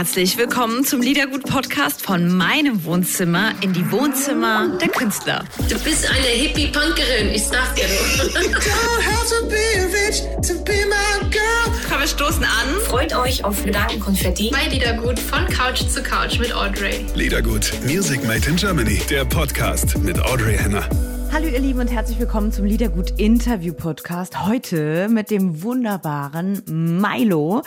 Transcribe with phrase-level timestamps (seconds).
[0.00, 5.44] herzlich willkommen zum Liedergut-Podcast von meinem Wohnzimmer in die Wohnzimmer der Künstler.
[5.68, 7.84] Du bist eine Hippie-Punkerin, ich sag dir
[11.86, 12.80] Komm, wir stoßen an.
[12.86, 14.50] Freut euch auf Gedankenkonfetti.
[14.50, 17.04] Bei Liedergut von Couch zu Couch mit Audrey.
[17.14, 20.88] Liedergut, Music Made in Germany, der Podcast mit Audrey Henner.
[21.30, 24.46] Hallo ihr Lieben und herzlich willkommen zum Liedergut Interview Podcast.
[24.46, 27.62] Heute mit dem wunderbaren Milo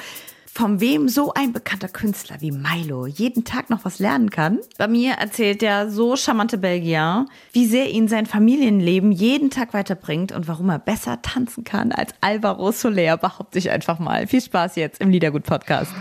[0.54, 4.60] von wem so ein bekannter Künstler wie Milo jeden Tag noch was lernen kann.
[4.78, 10.32] Bei mir erzählt der so charmante Belgier, wie sehr ihn sein Familienleben jeden Tag weiterbringt
[10.32, 14.28] und warum er besser tanzen kann als Alvaro Soler, behaupte ich einfach mal.
[14.28, 15.92] Viel Spaß jetzt im Liedergut-Podcast.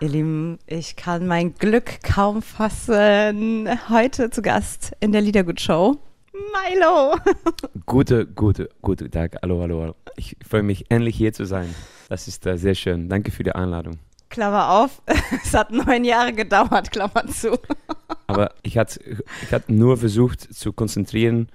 [0.00, 3.68] Ihr Lieben, ich kann mein Glück kaum fassen.
[3.88, 5.96] Heute zu Gast in der Liedergut-Show.
[6.32, 7.14] Milo!
[7.86, 9.36] Gute, gute, guten Tag.
[9.42, 9.94] Hallo, hallo, hallo.
[10.16, 11.72] Ich freue mich, endlich hier zu sein.
[12.08, 13.08] Das ist äh, sehr schön.
[13.08, 13.98] Danke für die Einladung.
[14.28, 15.00] Klammer auf,
[15.44, 17.58] es hat neun Jahre gedauert, Klammer zu.
[18.26, 19.00] Aber ich hatte
[19.42, 21.48] ich hat nur versucht zu konzentrieren,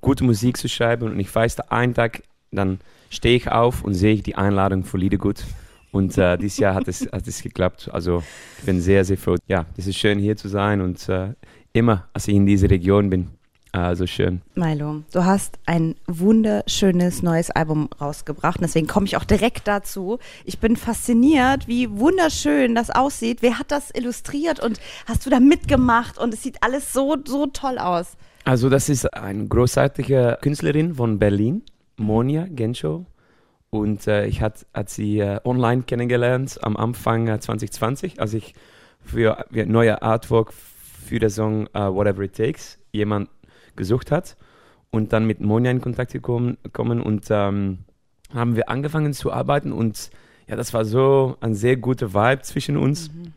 [0.00, 4.14] gute Musik zu schreiben und ich weiß, einen Tag, dann stehe ich auf und sehe
[4.14, 5.44] ich die Einladung für Liedergut.
[5.92, 7.90] Und äh, dieses Jahr hat es, hat es geklappt.
[7.92, 8.22] Also
[8.58, 9.36] ich bin sehr, sehr froh.
[9.46, 11.34] Ja, es ist schön hier zu sein und äh,
[11.72, 13.28] immer, als ich in dieser Region bin,
[13.72, 14.42] also schön.
[14.54, 18.60] Milo, du hast ein wunderschönes neues Album rausgebracht.
[18.60, 20.18] Deswegen komme ich auch direkt dazu.
[20.44, 23.42] Ich bin fasziniert, wie wunderschön das aussieht.
[23.42, 26.18] Wer hat das illustriert und hast du da mitgemacht?
[26.18, 28.16] Und es sieht alles so, so toll aus.
[28.44, 31.62] Also, das ist eine großartige Künstlerin von Berlin,
[31.96, 33.04] Monia Genschow.
[33.68, 38.54] Und äh, ich hatte hat sie äh, online kennengelernt am Anfang äh, 2020, als ich
[39.04, 43.28] für, für neue Artwork für den Song uh, Whatever It Takes jemand
[43.76, 44.36] gesucht hat
[44.90, 47.78] und dann mit Monja in Kontakt gekommen, gekommen und ähm,
[48.32, 50.10] haben wir angefangen zu arbeiten und
[50.48, 53.12] ja, das war so ein sehr guter Vibe zwischen uns.
[53.12, 53.32] Mhm.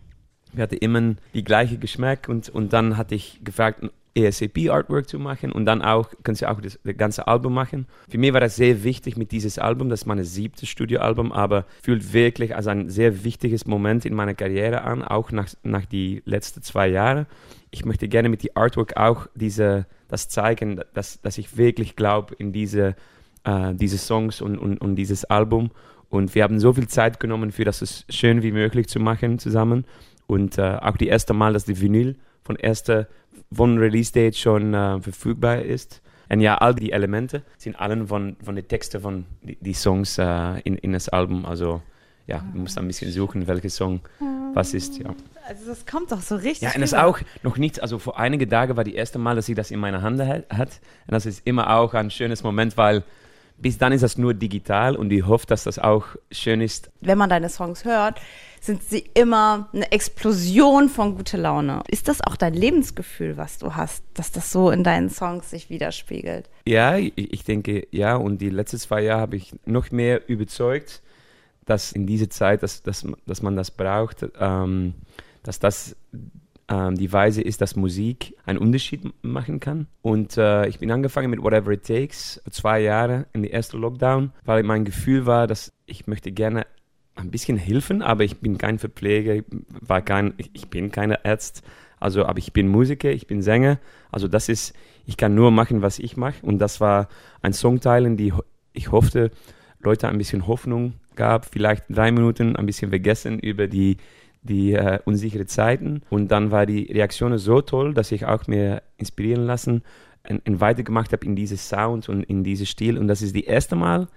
[0.52, 3.84] Wir hatten immer die gleiche Geschmack und, und dann hatte ich gefragt,
[4.18, 7.88] ASAP Artwork zu machen und dann auch, kannst du auch das, das, ganze Album machen.
[8.08, 11.66] Für mich war das sehr wichtig mit dieses Album, das ist mein siebtes Studioalbum, aber
[11.82, 16.22] fühlt wirklich als ein sehr wichtiges Moment in meiner Karriere an, auch nach, nach die
[16.26, 17.26] letzten zwei Jahre.
[17.72, 22.36] Ich möchte gerne mit die Artwork auch diese, das zeigen, dass, dass ich wirklich glaube
[22.36, 22.96] in diese,
[23.44, 25.72] äh, diese Songs und, und, und dieses Album.
[26.10, 29.40] Und wir haben so viel Zeit genommen, für das es schön wie möglich zu machen
[29.40, 29.86] zusammen.
[30.28, 33.08] Und äh, auch die erste Mal, dass die Vinyl von erster
[33.52, 36.02] von Release Date schon äh, verfügbar ist.
[36.30, 40.18] Und ja, all die Elemente sind allen von, von den Texten von die, die Songs
[40.20, 41.46] äh, in, in das Album.
[41.46, 41.82] Also
[42.28, 44.02] ja, du musst ein bisschen suchen, welcher Song
[44.54, 45.14] was ist, ja.
[45.48, 46.62] Also das kommt doch so richtig.
[46.62, 49.46] Ja, und das auch noch nicht, also vor einigen Tagen war die erste Mal, dass
[49.46, 50.50] sie das in meiner Hand hat.
[50.50, 53.04] Und das ist immer auch ein schönes Moment, weil
[53.58, 56.90] bis dann ist das nur digital und ich hoffe, dass das auch schön ist.
[57.02, 58.20] Wenn man deine Songs hört,
[58.60, 61.82] sind sie immer eine Explosion von gute Laune.
[61.88, 65.70] Ist das auch dein Lebensgefühl, was du hast, dass das so in deinen Songs sich
[65.70, 66.50] widerspiegelt?
[66.66, 68.16] Ja, ich denke, ja.
[68.16, 71.02] Und die letzten zwei Jahre habe ich noch mehr überzeugt,
[71.66, 74.94] dass in dieser Zeit, dass, dass, dass man das braucht, ähm,
[75.44, 75.96] dass das
[76.70, 79.88] ähm, die Weise ist, dass Musik einen Unterschied machen kann.
[80.02, 84.32] Und äh, ich bin angefangen mit Whatever It Takes, zwei Jahre in den ersten Lockdown,
[84.46, 86.66] weil mein Gefühl war, dass ich möchte gerne
[87.16, 89.44] ein bisschen helfen, aber ich bin kein Verpfleger,
[89.82, 91.62] war kein, ich bin keine Arzt,
[92.00, 93.80] also aber ich bin Musiker, ich bin Sänger,
[94.12, 94.74] also das ist,
[95.06, 96.44] ich kann nur machen, was ich mache.
[96.44, 97.08] Und das war
[97.42, 98.34] ein Songteil, in die
[98.74, 99.32] ich hoffte,
[99.80, 103.98] Leute ein bisschen Hoffnung gab, vielleicht drei Minuten ein bisschen vergessen über die
[104.44, 108.84] die äh, unsichere Zeiten und dann war die Reaktion so toll, dass ich auch mir
[108.98, 109.84] inspirieren lassen
[110.30, 113.46] und, und weitergemacht habe in dieses Sound und in dieses Stil und das ist die
[113.46, 114.08] erste Mal,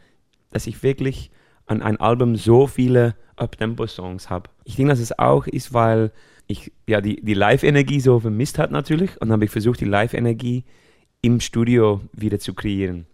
[0.50, 1.30] dass ich wirklich
[1.66, 4.50] an ein Album so viele Up-Tempo-Songs habe.
[4.64, 6.12] Ich denke, dass es auch ist, weil
[6.46, 9.84] ich ja die, die Live-Energie so vermisst hat natürlich und dann habe ich versucht, die
[9.84, 10.64] Live-Energie
[11.22, 13.06] im Studio wieder zu kreieren.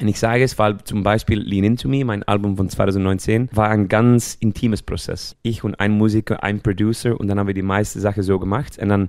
[0.00, 3.68] Und ich sage es, weil zum Beispiel Lean Into Me, mein Album von 2019, war
[3.68, 5.36] ein ganz intimes Prozess.
[5.42, 8.78] Ich und ein Musiker, ein Producer und dann haben wir die meiste Sache so gemacht
[8.78, 9.08] und dann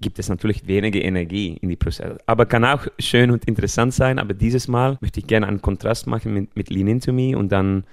[0.00, 2.18] gibt es natürlich weniger Energie in die Prozesse.
[2.26, 6.06] Aber kann auch schön und interessant sein, aber dieses Mal möchte ich gerne einen Kontrast
[6.06, 7.84] machen mit, mit Lean Into Me und dann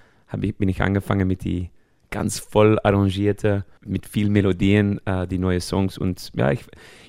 [0.42, 1.70] ich, bin ich angefangen mit die
[2.12, 5.98] ganz voll arrangierte, mit viel Melodien, äh, die neuen Songs.
[5.98, 6.62] Und ja, ich,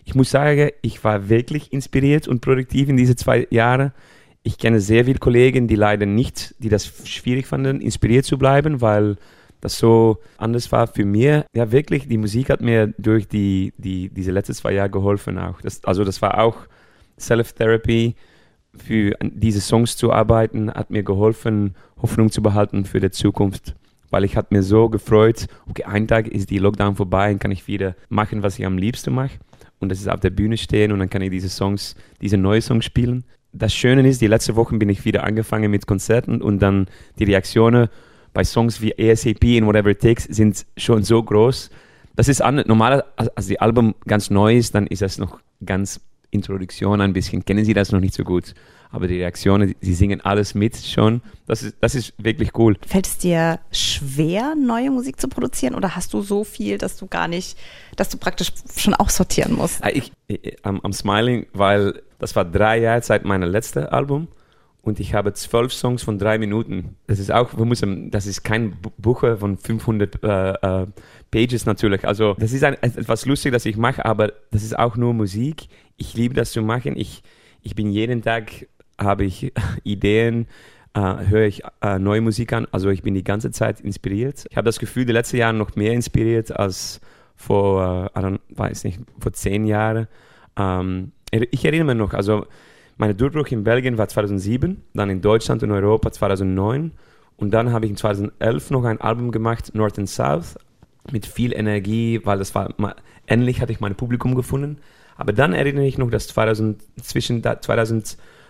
[0.04, 3.92] ich muss sagen, ich war wirklich inspiriert und produktiv in diese zwei Jahre.
[4.46, 8.80] Ich kenne sehr viele Kollegen, die leider nicht, die das schwierig fanden, inspiriert zu bleiben,
[8.80, 9.16] weil
[9.60, 11.42] das so anders war für mich.
[11.52, 15.60] Ja, wirklich, die Musik hat mir durch die, die, diese letzten zwei Jahre geholfen auch.
[15.62, 16.58] Das, also das war auch
[17.18, 18.14] Self-Therapy
[18.72, 23.74] für diese Songs zu arbeiten, hat mir geholfen, Hoffnung zu behalten für die Zukunft.
[24.10, 27.50] weil ich hatte mir so gefreut, okay, ein Tag ist die Lockdown vorbei und kann
[27.50, 29.38] ich wieder machen, was ich am liebsten mache.
[29.80, 32.62] Und das ist auf der Bühne stehen und dann kann ich diese Songs, diese neuen
[32.62, 33.24] Songs spielen.
[33.58, 36.88] Das Schöne ist, die letzten Wochen bin ich wieder angefangen mit Konzerten und dann
[37.18, 37.88] die Reaktionen
[38.34, 41.70] bei Songs wie ASAP und Whatever It Takes sind schon so groß.
[42.16, 46.00] Das ist an, normal, als die Album ganz neu ist, dann ist das noch ganz
[46.30, 48.54] Introduktion ein bisschen, kennen Sie das noch nicht so gut.
[48.90, 51.22] Aber die Reaktionen, sie singen alles mit schon.
[51.46, 52.76] Das ist, das ist wirklich cool.
[52.86, 57.06] Fällt es dir schwer, neue Musik zu produzieren oder hast du so viel, dass du
[57.06, 57.58] gar nicht,
[57.96, 59.82] dass du praktisch schon aussortieren musst?
[59.82, 64.28] Ah, ich, ich, I'm, I'm smiling, weil das war drei Jahre seit meinem letzten Album
[64.86, 66.94] und ich habe zwölf Songs von drei Minuten.
[67.08, 70.86] Das ist auch, wir müssen, das ist kein Buch von 500 äh, äh,
[71.32, 72.06] Pages natürlich.
[72.06, 75.66] Also das ist ein, etwas lustig, das ich mache, aber das ist auch nur Musik.
[75.96, 76.96] Ich liebe das zu machen.
[76.96, 77.24] Ich,
[77.62, 78.68] ich bin jeden Tag,
[78.98, 79.52] habe ich
[79.84, 80.46] Ideen,
[80.94, 82.66] äh, höre ich äh, neue Musik an.
[82.72, 84.46] Also ich bin die ganze Zeit inspiriert.
[84.50, 87.00] Ich habe das Gefühl, die letzten Jahre noch mehr inspiriert als
[87.34, 90.08] vor, äh, weiß nicht, vor zehn Jahren.
[90.56, 92.46] Ähm, ich erinnere mich noch, also
[92.96, 96.92] mein Durchbruch in Belgien war 2007, dann in Deutschland und Europa 2009
[97.36, 100.56] und dann habe ich in 2011 noch ein Album gemacht, North and South,
[101.12, 102.74] mit viel Energie, weil das war,
[103.26, 104.78] endlich hatte ich mein Publikum gefunden.
[105.16, 107.42] Aber dann erinnere ich noch, dass 2000, zwischen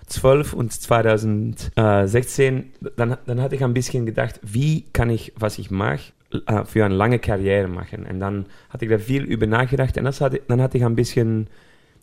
[0.06, 5.70] 2012 und 2016, dann, dann hatte ich ein bisschen gedacht, wie kann ich, was ich
[5.70, 6.12] mache,
[6.46, 8.06] äh, für eine lange Karriere machen.
[8.06, 10.96] Und dann hatte ich da viel über nachgedacht und das hatte, dann hatte ich ein
[10.96, 11.48] bisschen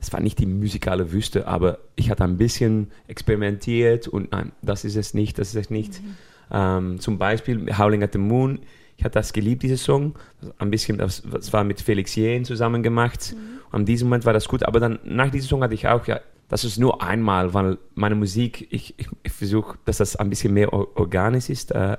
[0.04, 4.84] es war nicht die musikale Wüste, aber ich hatte ein bisschen experimentiert und nein, das
[4.84, 6.02] ist es nicht, das ist es nicht.
[6.02, 6.16] Mhm.
[6.52, 8.60] Ähm, zum Beispiel Howling at the Moon,
[8.98, 10.16] ich hatte das geliebt, diesen Song.
[10.60, 13.34] Ein bisschen, das, das war mit Felix Jähn zusammen gemacht.
[13.34, 13.62] Mhm.
[13.72, 16.06] Und an diesem Moment war das gut, aber dann nach diesem Song hatte ich auch,
[16.06, 20.30] ja, das ist nur einmal, weil meine Musik, ich, ich, ich versuche, dass das ein
[20.30, 21.98] bisschen mehr organisch ist, äh,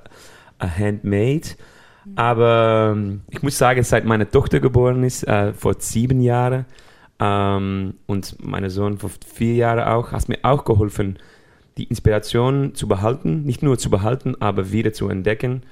[0.59, 1.41] handmade.
[2.05, 2.17] Mhm.
[2.17, 6.65] Aber ähm, ich muss sagen, seit meine Tochter geboren ist, äh, vor sieben Jahren,
[7.19, 11.17] ähm, und mein Sohn vor vier Jahren auch, hast mir auch geholfen,
[11.77, 15.63] die Inspiration zu behalten, nicht nur zu behalten, aber wieder zu entdecken.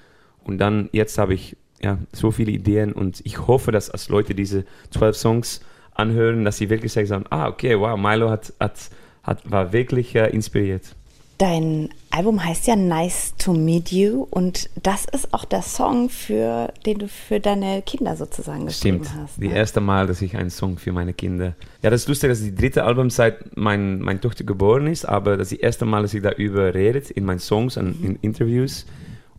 [0.43, 4.35] Und dann, jetzt habe ich ja, so viele Ideen und ich hoffe, dass als Leute
[4.35, 5.61] diese zwölf Songs
[5.95, 8.77] anhören, dass sie wirklich sagen, ah, okay, wow, Milo hat, hat,
[9.23, 10.95] hat, war wirklich äh, inspiriert.
[11.39, 16.71] Dein Album heißt ja Nice to Meet You und das ist auch der Song, für
[16.85, 19.21] den du für deine Kinder sozusagen geschrieben Stimmt.
[19.21, 19.39] hast.
[19.39, 19.47] Ne?
[19.47, 21.55] Die erste Mal, dass ich einen Song für meine Kinder.
[21.81, 25.35] Ja, das ist lustig, dass die dritte Album seit mein, meine Tochter geboren ist, aber
[25.35, 28.85] das ist die erste Mal, dass ich darüber rede in meinen Songs und in Interviews.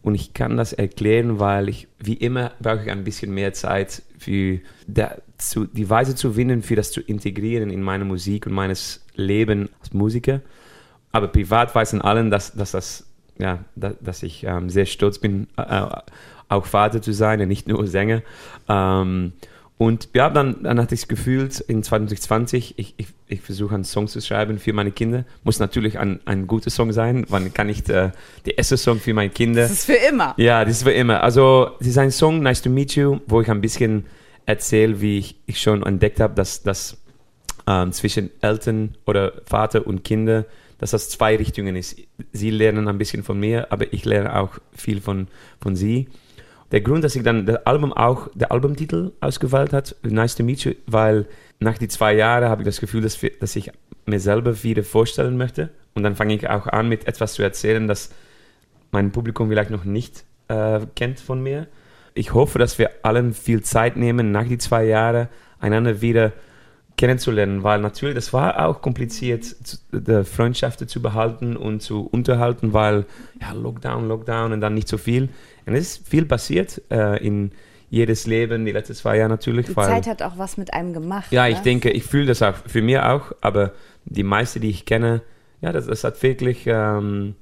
[0.04, 4.02] Und ich kann das erklären, weil ich, wie immer, brauche ich ein bisschen mehr Zeit
[4.18, 8.52] für der, zu, die Weise zu finden, für das zu integrieren in meine Musik und
[8.52, 10.40] meines Leben als Musiker
[11.14, 13.06] aber privat weiß allen, dass, dass, das,
[13.38, 15.86] ja, dass, dass ich ähm, sehr stolz bin, äh,
[16.48, 18.22] auch Vater zu sein und nicht nur Sänger.
[18.68, 19.32] Ähm,
[19.76, 23.84] und ja, dann, dann hatte ich es gefühlt, in 2020, ich, ich, ich versuche einen
[23.84, 25.24] Song zu schreiben für meine Kinder.
[25.42, 28.12] Muss natürlich ein, ein guter Song sein, wann kann ich der,
[28.46, 29.62] der erste Song für meine Kinder.
[29.62, 30.34] Das ist für immer.
[30.36, 31.22] Ja, das ist für immer.
[31.22, 34.06] Also, es ist ein Song, Nice to Meet You, wo ich ein bisschen
[34.46, 36.98] erzähle, wie ich, ich schon entdeckt habe, dass, dass
[37.66, 40.44] ähm, zwischen Eltern oder Vater und Kinder
[40.78, 41.96] dass das zwei Richtungen ist.
[42.32, 45.28] Sie lernen ein bisschen von mir, aber ich lerne auch viel von,
[45.60, 46.08] von sie.
[46.74, 50.64] Der Grund, dass ich dann das Album auch, der Albumtitel ausgewählt hat, Nice to Meet
[50.64, 51.24] You, weil
[51.60, 53.70] nach die zwei Jahren habe ich das Gefühl, dass, dass ich
[54.06, 55.70] mir selber wieder vorstellen möchte.
[55.94, 58.10] Und dann fange ich auch an, mit etwas zu erzählen, das
[58.90, 61.68] mein Publikum vielleicht noch nicht äh, kennt von mir.
[62.12, 65.28] Ich hoffe, dass wir allen viel Zeit nehmen, nach die zwei Jahren
[65.60, 66.32] einander wieder
[66.96, 69.44] kennenzulernen, weil natürlich, das war auch kompliziert,
[70.24, 73.06] Freundschaften zu behalten und zu unterhalten, weil
[73.40, 75.28] ja, Lockdown, Lockdown und dann nicht so viel.
[75.66, 77.52] Und es ist viel passiert äh, in
[77.90, 79.66] jedes Leben, die letzten zwei Jahre natürlich.
[79.66, 81.30] Die Zeit hat auch was mit einem gemacht.
[81.30, 81.50] Ja, ne?
[81.50, 83.72] ich denke, ich fühle das auch, für mich auch, aber
[84.04, 85.22] die meisten, die ich kenne,
[85.60, 87.36] ja, das, das hat wirklich ähm,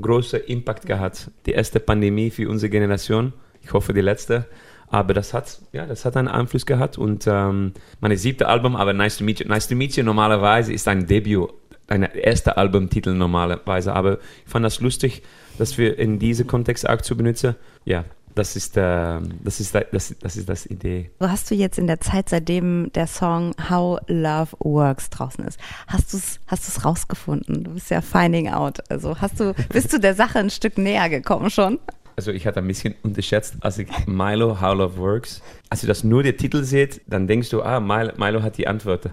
[0.00, 1.30] großen Impact gehabt.
[1.46, 4.46] Die erste Pandemie für unsere Generation, ich hoffe die letzte.
[4.88, 6.96] Aber das hat, ja, das hat einen Einfluss gehabt.
[6.96, 10.72] Und ähm, mein siebte Album, aber Nice to Meet You, Nice to Meet You normalerweise
[10.72, 11.50] ist ein Debüt,
[11.88, 13.92] ein erster Albumtitel normalerweise.
[13.92, 15.22] Aber ich fand das lustig,
[15.58, 17.54] dass wir in diesem Kontext auch zu benutzen.
[17.84, 21.10] Ja, das ist, äh, das, ist, das, das ist das Idee.
[21.20, 25.58] So hast du jetzt in der Zeit, seitdem der Song How Love Works draußen ist,
[25.86, 27.64] hast du es hast rausgefunden?
[27.64, 28.80] Du bist ja finding out.
[28.90, 31.78] Also hast du, bist du der Sache ein Stück näher gekommen schon?
[32.16, 36.02] also ich hatte ein bisschen unterschätzt, als ich Milo, How Love Works, als du das
[36.02, 39.10] nur der Titel seht, dann denkst du, ah, Milo, Milo hat die Antworten.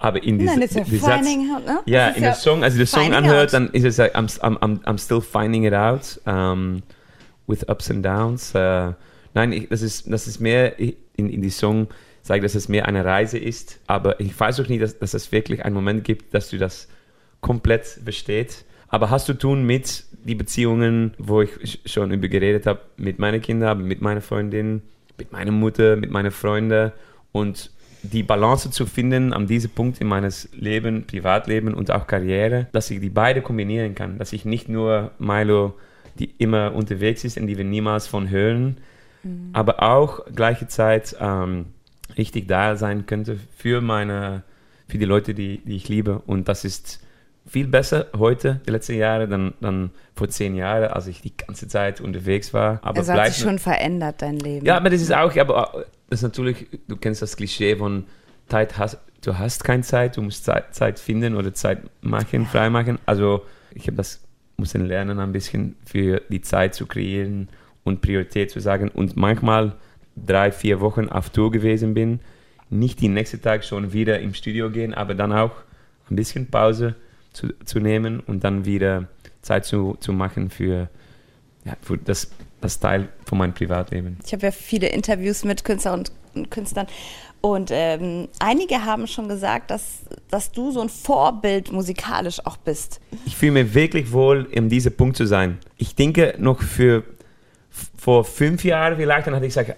[0.00, 1.80] Aber in diesem Satz, out, ne?
[1.84, 4.82] ja, in der Song, als du den Song anhört, dann ist es like, I'm, I'm,
[4.84, 6.18] I'm still finding it out.
[6.26, 6.82] Um,
[7.50, 8.54] with ups and downs.
[8.54, 8.92] Äh,
[9.34, 11.88] nein, ich, das, ist, das ist mehr in, in die Song,
[12.22, 13.80] sage, dass es mehr eine Reise ist.
[13.86, 16.88] Aber ich weiß auch nicht, dass, dass es wirklich einen Moment gibt, dass du das
[17.40, 18.64] komplett besteht.
[18.88, 23.40] Aber hast zu tun mit die Beziehungen, wo ich schon über geredet habe, mit meinen
[23.40, 24.82] Kindern, mit meiner Freundin,
[25.18, 26.92] mit meiner Mutter, mit meinen Freunden
[27.32, 27.70] und
[28.02, 32.90] die Balance zu finden an diesem Punkt in meines Leben, Privatleben und auch Karriere, dass
[32.90, 35.74] ich die beide kombinieren kann, dass ich nicht nur Milo,
[36.18, 38.78] die immer unterwegs ist und die wir niemals von hören,
[39.22, 39.50] mhm.
[39.52, 41.66] aber auch gleiche Zeit ähm,
[42.16, 44.42] richtig da sein könnte für meine,
[44.88, 47.04] für die Leute, die, die ich liebe und das ist
[47.50, 51.66] viel besser heute, die letzten Jahre, dann, dann vor zehn Jahren, als ich die ganze
[51.66, 52.78] Zeit unterwegs war.
[52.82, 54.64] Aber es hat sich schon verändert, dein Leben.
[54.64, 58.04] Ja, aber das ist auch, aber das ist natürlich, du kennst das Klischee von
[58.48, 63.00] Zeit hast, du hast keine Zeit, du musst Zeit, Zeit finden oder Zeit machen, freimachen.
[63.04, 63.42] Also
[63.74, 64.20] ich habe das
[64.56, 67.48] müssen lernen, ein bisschen für die Zeit zu kreieren
[67.82, 68.90] und Priorität zu sagen.
[68.90, 69.74] Und manchmal
[70.14, 72.20] drei, vier Wochen auf Tour gewesen bin,
[72.68, 75.50] nicht den nächsten Tag schon wieder im Studio gehen, aber dann auch
[76.08, 76.94] ein bisschen Pause
[77.40, 79.08] zu, zu nehmen und dann wieder
[79.42, 80.88] Zeit zu, zu machen für,
[81.64, 82.30] ja, für das,
[82.60, 84.18] das Teil von meinem Privatleben.
[84.24, 86.04] Ich habe ja viele Interviews mit Künstlern
[86.34, 86.86] und Künstlern
[87.40, 93.00] und ähm, einige haben schon gesagt, dass, dass du so ein Vorbild musikalisch auch bist.
[93.24, 95.58] Ich fühle mich wirklich wohl, um dieser Punkt zu sein.
[95.78, 97.04] Ich denke noch für
[97.96, 99.76] vor fünf Jahren vielleicht, dann hatte ich gesagt,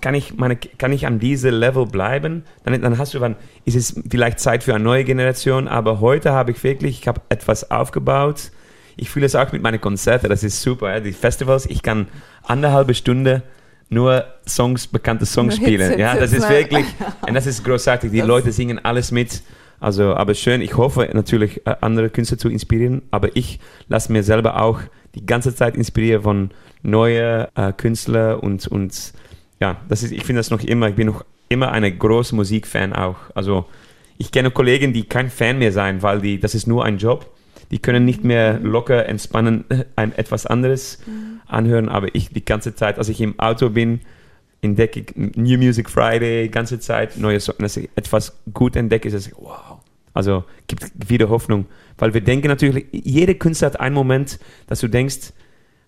[0.00, 2.44] kann ich, meine, kann ich an diesem Level bleiben?
[2.64, 6.32] Dann, dann hast du, wann ist es vielleicht Zeit für eine neue Generation, aber heute
[6.32, 8.50] habe ich wirklich, ich habe etwas aufgebaut.
[8.96, 10.92] Ich fühle es auch mit meinen Konzerten, das ist super.
[10.92, 11.00] Ja?
[11.00, 12.08] Die Festivals, ich kann
[12.42, 13.42] anderthalbe Stunde
[13.88, 15.98] nur Songs, bekannte Songs spielen.
[15.98, 16.86] Ja, das ist wirklich,
[17.26, 18.10] und das ist großartig.
[18.10, 19.42] Die Leute singen alles mit.
[19.80, 20.60] Also, aber schön.
[20.60, 24.80] Ich hoffe natürlich, äh, andere Künstler zu inspirieren, aber ich lasse mir selber auch
[25.14, 26.50] die ganze Zeit inspirieren von
[26.82, 29.12] neuen äh, Künstlern und, und
[29.60, 32.92] ja, das ist, ich finde das noch immer, ich bin noch immer ein großer Musikfan
[32.92, 33.16] auch.
[33.34, 33.66] Also
[34.16, 37.30] ich kenne Kollegen, die kein Fan mehr sein, weil die, das ist nur ein Job.
[37.70, 39.64] Die können nicht mehr locker entspannen
[39.96, 41.40] ein etwas anderes mhm.
[41.46, 44.00] anhören, aber ich die ganze Zeit, als ich im Auto bin,
[44.62, 49.14] entdecke ich New Music Friday, ganze Zeit neue Songs, dass ich etwas gut entdecke, ist
[49.14, 49.78] es wow.
[50.12, 51.66] Also gibt wieder Hoffnung,
[51.98, 55.32] weil wir denken natürlich, jeder Künstler hat einen Moment, dass du denkst,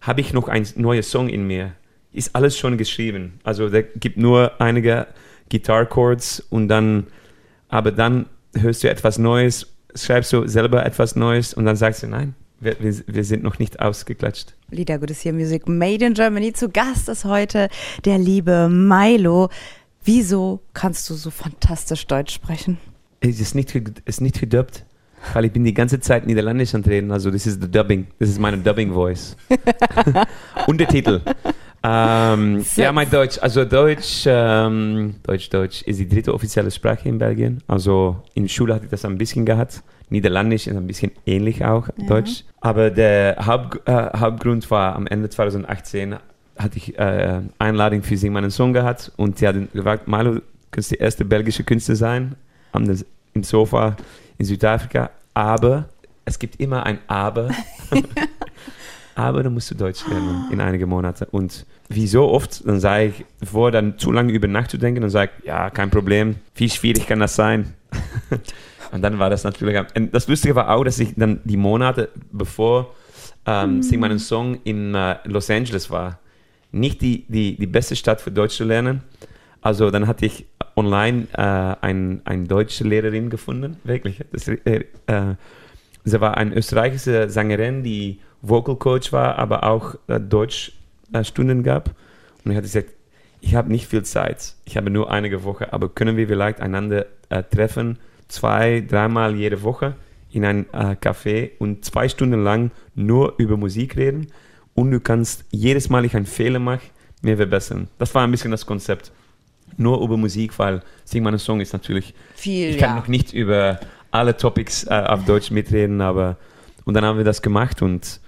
[0.00, 1.72] habe ich noch ein neues Song in mir?
[2.12, 3.40] Ist alles schon geschrieben.
[3.42, 5.06] Also da gibt nur einige
[5.50, 7.06] Guitar Chords und dann,
[7.68, 12.06] aber dann hörst du etwas Neues, schreibst du selber etwas Neues und dann sagst du,
[12.06, 14.54] nein, wir, wir, wir sind noch nicht ausgeklatscht.
[14.70, 16.52] Lieder Gutes hier Musik Made in Germany.
[16.52, 17.68] Zu Gast ist heute
[18.04, 19.50] der liebe Milo.
[20.04, 22.78] Wieso kannst du so fantastisch Deutsch sprechen?
[23.20, 24.84] Es ist nicht, ist nicht gedubbt,
[25.32, 27.10] weil ich bin die ganze Zeit Niederländisch antreten.
[27.12, 28.08] Also das ist the Dubbing.
[28.18, 29.36] Das ist meine Dubbing Voice.
[30.66, 31.20] Untertitel.
[31.84, 37.18] Ähm, ja, mein Deutsch, also Deutsch, ähm, Deutsch, Deutsch ist die dritte offizielle Sprache in
[37.18, 37.62] Belgien.
[37.66, 39.82] Also in der Schule hatte ich das ein bisschen gehabt.
[40.10, 42.06] Niederländisch ist ein bisschen ähnlich auch, ja.
[42.06, 42.44] Deutsch.
[42.60, 46.16] Aber der Haupt, äh, Hauptgrund war, am Ende 2018
[46.56, 50.90] hatte ich äh, Einladung für Sing meinen Song gehabt und sie hatten gesagt, Milo, kannst
[50.90, 52.34] die erste belgische Künstler sein,
[52.72, 53.96] das, im Sofa
[54.38, 55.88] in Südafrika, aber
[56.24, 57.50] es gibt immer ein Aber.
[59.14, 61.26] aber dann musst du Deutsch lernen in einige Monate.
[61.30, 65.32] Und wie so oft, dann sage ich, bevor dann zu lange über nachzudenken, dann sage
[65.38, 67.74] ich, ja, kein Problem, wie schwierig kann das sein?
[68.92, 72.08] und dann war das natürlich, und das Lustige war auch, dass ich dann die Monate
[72.32, 72.94] bevor
[73.46, 73.82] ähm, mhm.
[73.82, 76.18] Sing meinen Song in äh, Los Angeles war,
[76.70, 79.02] nicht die, die, die beste Stadt für Deutsch zu lernen.
[79.60, 84.20] Also dann hatte ich online äh, eine ein deutsche Lehrerin gefunden, wirklich.
[84.32, 85.34] Das, äh, äh,
[86.04, 91.94] sie war eine österreichische Sängerin, die Vocal Coach war, aber auch äh, Deutschstunden äh, gab.
[92.44, 92.90] Und ich hatte gesagt,
[93.40, 97.06] ich habe nicht viel Zeit, ich habe nur einige Wochen, aber können wir vielleicht einander
[97.28, 99.96] äh, treffen, zwei, dreimal jede Woche
[100.30, 104.28] in ein äh, Café und zwei Stunden lang nur über Musik reden
[104.74, 106.82] und du kannst jedes Mal, ich einen Fehler mache,
[107.20, 107.88] mir verbessern.
[107.98, 109.12] Das war ein bisschen das Konzept.
[109.76, 112.70] Nur über Musik, weil Sing meinen Song ist natürlich viel.
[112.70, 112.96] Ich kann ja.
[112.96, 113.80] noch nicht über
[114.10, 116.36] alle Topics äh, auf Deutsch mitreden, aber
[116.84, 118.20] und dann haben wir das gemacht und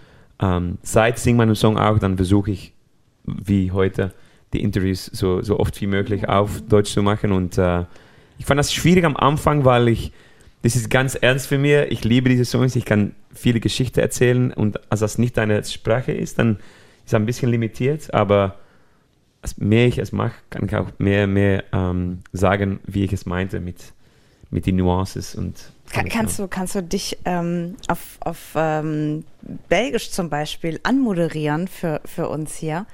[0.45, 2.73] ähm, seit Sing meinen Song auch, dann versuche ich,
[3.25, 4.13] wie heute,
[4.53, 7.33] die Interviews so, so oft wie möglich auf Deutsch zu machen.
[7.33, 7.85] Und äh,
[8.39, 10.13] ich fand das schwierig am Anfang, weil ich,
[10.63, 11.91] das ist ganz ernst für mich.
[11.91, 16.13] Ich liebe diese Songs, ich kann viele Geschichten erzählen und als das nicht deine Sprache
[16.13, 18.57] ist, dann ist es ein bisschen limitiert, aber
[19.43, 23.27] als mehr ich es mache, kann ich auch mehr, mehr ähm, sagen, wie ich es
[23.27, 23.93] meinte mit,
[24.55, 29.25] mit den Nuances und Kann, kannst, du, kannst du dich ähm, auf, auf ähm,
[29.69, 32.87] Belgisch zum Beispiel anmoderieren für, für uns hier?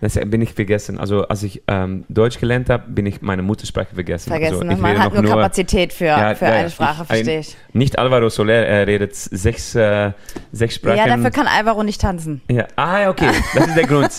[0.00, 0.98] Das bin ich vergessen.
[1.00, 4.28] Also als ich ähm, Deutsch gelernt habe, bin ich meine Muttersprache vergessen.
[4.30, 4.72] Vergessen, also, ne?
[4.74, 7.56] ich man hat nur Kapazität für, Ja, für ja, eine ich- Sprache, ein- verstehe ich.
[7.72, 10.12] Nicht Alvaro Soler, er redet sechs, äh,
[10.52, 10.98] sechs Sprachen.
[10.98, 12.42] Ja, dafür kann Alvaro nicht tanzen.
[12.50, 14.10] Ja, ah, ja, okay, das ist der Grund.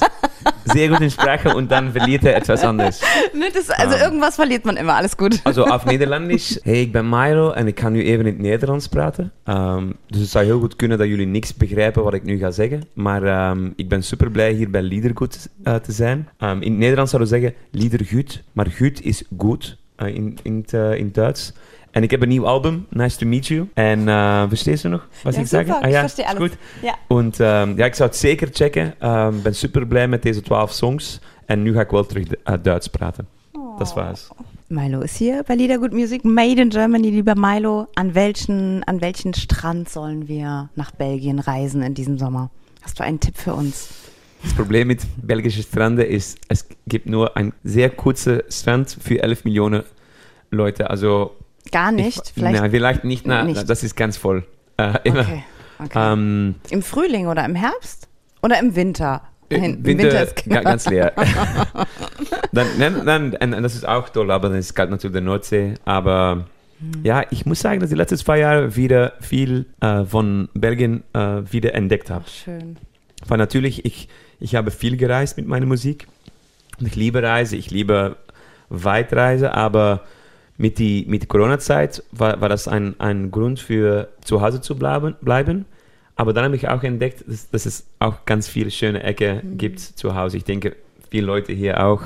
[0.66, 3.02] Sehr gut in Sprache und dann verliert er etwas anderes.
[3.34, 4.04] Ne, das, also Ah.
[4.06, 5.40] irgendwas verliert man immer, alles gut.
[5.44, 6.60] Also auf Nederlandisch.
[6.64, 9.32] Hey, ik ben Milo en ik kan nu even in het Nederlands praten.
[9.46, 12.52] Ehm, dus het zou heel goed kunnen dat jullie niks begrijpen wat ik nu ga
[12.52, 12.84] zeggen.
[12.94, 16.30] Maar ehm, ik ben super blij hier bij Liedergoed te zijn.
[16.38, 20.56] Ehm, in het Nederlands zouden we zeggen Liedergoed, maar goed is goed eh, in, in,
[20.62, 21.54] het, eh, in het Duits.
[21.92, 23.70] En ik heb een nieuw album, Nice to Meet You.
[23.74, 25.66] En eh versteed je nog wat Ja, ik zeg?
[25.66, 26.50] super, ik verstehe is alles.
[26.50, 26.58] goed.
[26.82, 26.96] Ja.
[27.08, 28.86] Und ähm, ja, ik zou het zeker checken.
[29.36, 31.20] Ik ben super blij met deze 12 songs.
[31.46, 33.28] En nu ga ik wel terug uh, Duits praten.
[33.78, 34.28] Dat war's.
[34.68, 37.88] Milo ist hier bei Liedergut Music, Made in Germany, lieber Milo.
[37.94, 42.50] An welchen, an welchen Strand sollen wir nach Belgien reisen in diesem Sommer?
[42.82, 43.88] Hast du einen Tipp für uns?
[44.44, 49.46] Das Problem mit belgischen Stranden ist, es gibt nur ein sehr kurzer Strand für 11
[49.46, 49.84] Millionen
[50.52, 50.90] Leute.
[50.90, 51.36] Also
[51.72, 52.22] Gar nicht?
[52.26, 52.62] Ich, Vielleicht.
[52.62, 53.70] Nein, vielleicht nicht, na, Nicht.
[53.70, 54.46] das ist ganz voll.
[54.78, 55.22] Äh, immer.
[55.22, 55.44] okay.
[55.84, 56.14] okay.
[56.14, 58.08] Ähm, Im Frühling oder im Herbst?
[58.42, 59.22] Oder im Winter?
[59.50, 61.14] Nein, Winter, Im Winter ist ga- ganz leer.
[62.52, 65.74] dann, und, und das ist auch toll, aber dann ist kalt natürlich der Nordsee.
[65.86, 66.46] Aber
[66.80, 67.04] Hm.
[67.04, 71.04] ja, ich muss sagen, dass ich die letzten zwei Jahre wieder viel äh, von Belgien
[71.14, 72.26] äh, wieder entdeckt habe.
[72.30, 72.78] Schön.
[73.28, 74.08] Weil natürlich, ich,
[74.40, 76.08] ich habe viel gereist mit meiner Musik.
[76.80, 78.18] Und ich liebe Reise, ich liebe
[78.70, 80.02] Weitreise, aber
[80.58, 85.16] mit der mit Corona-Zeit war, war das ein, ein Grund für zu Hause zu bleiben.
[85.22, 85.66] bleiben.
[86.16, 89.80] Aber dann habe ich auch entdeckt, dass, dass es auch ganz viele schöne Ecken gibt
[89.80, 90.38] zu Hause.
[90.38, 90.76] Ich denke,
[91.10, 92.02] viele Leute hier auch.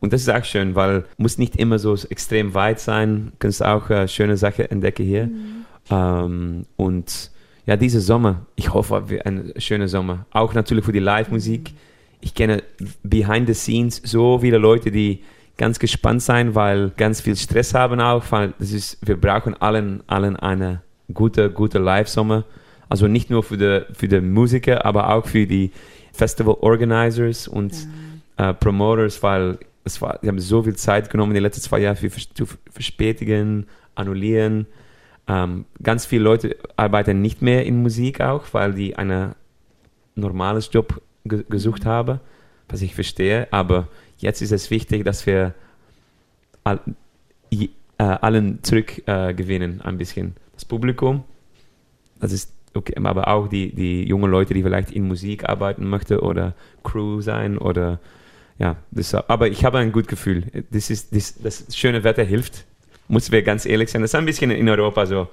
[0.00, 3.26] Und das ist auch schön, weil muss nicht immer so extrem weit sein.
[3.26, 5.30] Du kannst auch äh, schöne Sachen entdecken hier.
[5.88, 7.30] Ähm, und
[7.66, 10.26] ja, dieser Sommer, ich hoffe, ein schöner Sommer.
[10.32, 11.72] Auch natürlich für die Live-Musik.
[12.20, 12.62] Ich kenne
[13.02, 15.22] behind the scenes so viele Leute, die
[15.56, 20.02] ganz gespannt sein, weil ganz viel Stress haben auch, weil das ist, wir brauchen allen,
[20.06, 22.44] allen eine gute, gute Live-Sommer.
[22.88, 25.70] Also nicht nur für die, für die Musiker, aber auch für die
[26.12, 27.72] Festival-Organizers und
[28.36, 31.96] äh, Promoters, weil es war, die haben so viel Zeit genommen die letzten zwei Jahre
[31.96, 34.66] für zu verspätigen, annullieren.
[35.26, 39.34] Ähm, ganz viele Leute arbeiten nicht mehr in Musik auch, weil die einen
[40.14, 42.20] normales Job ge gesucht haben,
[42.68, 43.48] was ich verstehe.
[43.50, 45.54] Aber jetzt ist es wichtig, dass wir
[46.62, 46.80] all,
[47.50, 50.36] äh, allen zurückgewinnen, äh, gewinnen, ein bisschen.
[50.52, 51.24] Das Publikum,
[52.20, 56.18] das ist okay, aber auch die, die jungen Leute, die vielleicht in Musik arbeiten möchten
[56.18, 58.00] oder Crew sein oder
[58.58, 60.44] ja, das, aber ich habe ein gutes Gefühl.
[60.70, 62.66] Das, ist, das, das schöne Wetter hilft,
[63.08, 64.02] muss wir ganz ehrlich sein.
[64.02, 65.28] Das ist ein bisschen in Europa so.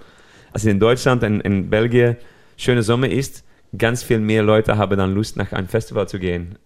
[0.53, 2.17] Also in Deutschland und in Belgien
[2.57, 3.43] schöner Sommer ist,
[3.77, 6.57] ganz viel mehr Leute haben dann Lust, nach einem Festival zu gehen.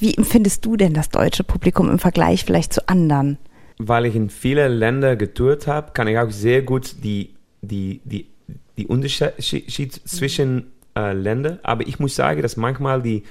[0.00, 3.38] Wie empfindest du denn das deutsche Publikum im Vergleich vielleicht zu anderen?
[3.78, 8.26] Weil ich in viele Länder getourt habe, kann ich auch sehr gut die, die, die,
[8.78, 13.24] die Unterschied zwischen äh, Ländern, aber ich muss sagen, dass manchmal die,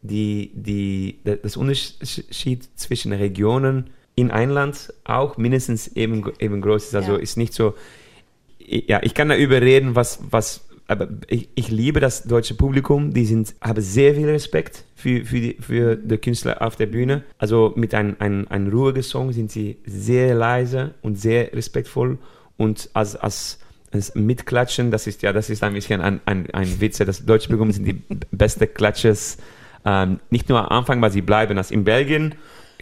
[0.00, 6.94] die, die, das Unterschied zwischen Regionen in ein Land auch mindestens eben, eben groß ist.
[6.94, 7.18] Also Ja.
[7.18, 7.74] ist nicht so,
[8.58, 13.24] ja, ich kann da überreden, was, was, aber ich, ich liebe das deutsche Publikum, die
[13.24, 17.24] sind, haben sehr viel Respekt für, für, die, für die Künstler auf der Bühne.
[17.38, 22.18] Also mit einem ein, ein ruhigen Song sind sie sehr leise und sehr respektvoll
[22.58, 23.58] und als, als,
[23.92, 27.48] als Mitklatschen, das ist ja, das ist ein bisschen ein, ein, ein Witz, das deutsche
[27.48, 29.38] Publikum sind die beste Klatsches,
[29.84, 31.58] ähm, nicht nur am Anfang, weil sie bleiben.
[31.58, 32.34] Also in Belgien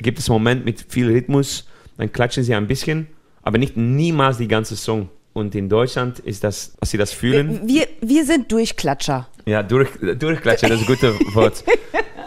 [0.02, 3.06] gibt es einen Moment mit viel Rhythmus, dann klatschen sie ein bisschen,
[3.42, 5.08] aber nicht niemals die ganze Song.
[5.32, 7.60] Und in Deutschland ist das, dass sie das fühlen.
[7.66, 9.28] Wir, wir sind Durchklatscher.
[9.46, 11.64] Ja, durch, durchklatschen, das ist ein gutes Wort.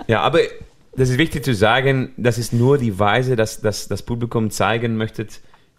[0.05, 0.39] Ja, aber
[0.97, 4.97] das ist wichtig zu sagen, das ist nur die Weise, dass, dass das Publikum zeigen
[4.97, 5.25] möchte,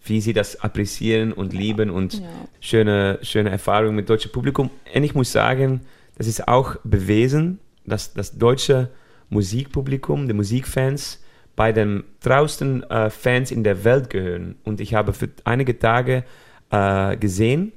[0.03, 2.23] wie sie das appreciieren und lieben und
[2.59, 4.71] schöne, schöne Erfahrungen mit deutschem Publikum.
[4.93, 5.81] Und ich muss sagen,
[6.17, 8.89] das ist auch bewiesen, dass das deutsche
[9.29, 11.21] Musikpublikum, die Musikfans,
[11.55, 14.55] bei den trausten äh, Fans in der Welt gehören.
[14.63, 16.23] Und ich habe für einige Tage
[16.69, 17.71] äh, gesehen,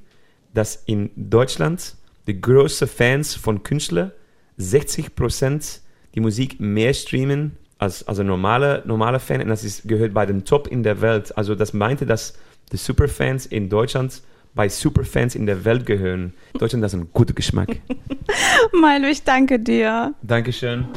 [0.53, 1.95] dass in Deutschland
[2.27, 4.11] die größten Fans von Künstlern
[4.59, 5.79] 60%
[6.15, 9.41] die Musik mehr streamen als, als ein normaler, normaler Fan.
[9.41, 11.35] Und das ist, gehört bei den Top in der Welt.
[11.37, 12.33] Also das meinte, dass
[12.71, 14.21] die Superfans in Deutschland
[14.53, 16.33] bei Superfans in der Welt gehören.
[16.53, 17.69] Deutschland hat einen guten Geschmack.
[18.73, 20.13] Milo, ich danke dir.
[20.21, 20.87] Dankeschön.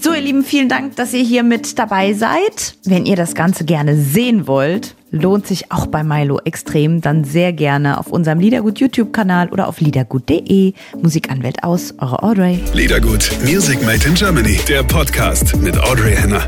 [0.00, 2.76] So, ihr Lieben, vielen Dank, dass ihr hier mit dabei seid.
[2.84, 7.52] Wenn ihr das Ganze gerne sehen wollt, lohnt sich auch bei Milo extrem, dann sehr
[7.52, 10.72] gerne auf unserem Liedergut YouTube-Kanal oder auf liedergut.de.
[11.02, 12.60] Musikanwält aus, eure Audrey.
[12.74, 16.46] Liedergut, Music Made in Germany, der Podcast mit Audrey Henner.